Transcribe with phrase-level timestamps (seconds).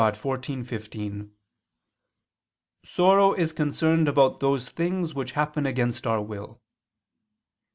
[0.01, 1.31] Dei xiv, 15),
[2.83, 6.59] "sorrow is concerned about those things which happen against our will."